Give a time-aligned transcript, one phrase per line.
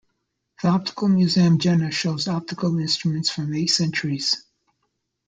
[0.63, 4.35] The Optical Museum Jena shows optical instruments from eight centuries.